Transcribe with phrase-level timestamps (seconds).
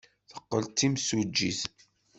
[0.29, 1.61] Teqqel d timsujjit.